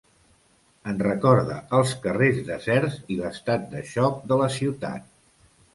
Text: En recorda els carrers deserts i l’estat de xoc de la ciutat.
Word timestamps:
En 0.91 1.01
recorda 1.07 1.59
els 1.81 1.93
carrers 2.07 2.41
deserts 2.49 2.99
i 3.17 3.21
l’estat 3.21 3.69
de 3.77 3.87
xoc 3.95 4.21
de 4.33 4.45
la 4.45 4.51
ciutat. 4.61 5.11